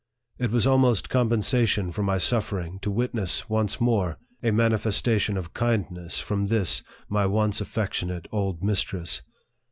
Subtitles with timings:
[0.39, 6.19] It was almost compensation for my suffering to witness, once more, a manifestation of kindness
[6.19, 9.21] from this, my once affectionate old mistress.